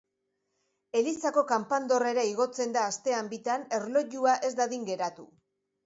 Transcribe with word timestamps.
Elizako 1.01 1.43
kanpandorrera 1.51 2.25
igotzen 2.31 2.75
da 2.79 2.87
astean 2.95 3.33
bitan 3.37 3.71
erlojua 3.81 4.39
ez 4.51 4.55
dadin 4.65 4.93
geratu. 4.93 5.33